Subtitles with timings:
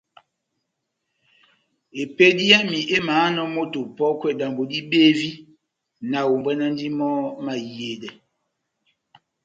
[2.01, 5.29] Epédi yami émahánɔ moto opɔ́kwɛ dambo dibevi,
[6.09, 8.09] nahombwanandi mɔ́ mahiyedɛ.